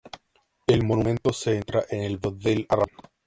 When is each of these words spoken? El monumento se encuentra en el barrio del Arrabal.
El 0.65 0.83
monumento 0.83 1.31
se 1.31 1.51
encuentra 1.57 1.83
en 1.91 2.01
el 2.03 2.17
barrio 2.17 2.39
del 2.39 2.65
Arrabal. 2.69 3.11